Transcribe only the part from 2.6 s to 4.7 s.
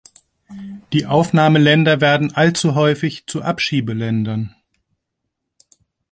häufig zu Abschiebeländern.